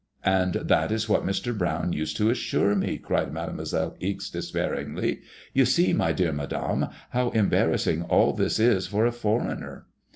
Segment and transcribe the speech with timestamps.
[0.13, 1.55] *''* And that is what Mr.
[1.55, 5.21] Brown used to assure me," cried Made moiselle Ixe, despairingly.
[5.37, 9.85] '* You see, my dear Madame, how em barrassing all this is for a foreigner."